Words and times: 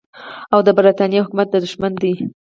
او 0.53 0.59
د 0.67 0.69
برټانیې 0.77 1.19
د 1.21 1.23
حکومت 1.25 1.47
دښمن 1.49 1.93
دی. 2.01 2.13